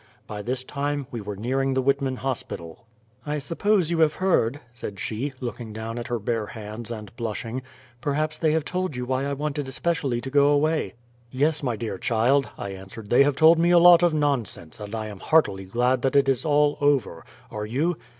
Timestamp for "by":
0.25-0.41